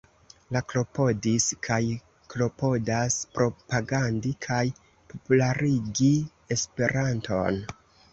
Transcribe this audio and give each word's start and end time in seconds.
Li 0.55 0.59
klopodis 0.71 1.43
kaj 1.65 1.83
klopodas 2.33 3.17
propagandi 3.35 4.31
kaj 4.47 4.63
popularigi 5.13 6.11
esperanton. 6.57 7.61